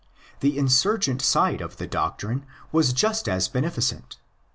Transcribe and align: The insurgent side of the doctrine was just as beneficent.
The 0.39 0.57
insurgent 0.57 1.21
side 1.21 1.61
of 1.61 1.77
the 1.77 1.85
doctrine 1.85 2.43
was 2.71 2.91
just 2.91 3.29
as 3.29 3.47
beneficent. 3.47 4.17